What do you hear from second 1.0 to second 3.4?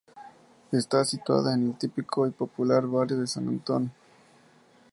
situada en el típico y popular barrio de